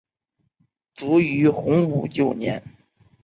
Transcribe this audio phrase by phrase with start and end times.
[0.95, 2.63] 卒于洪武九年。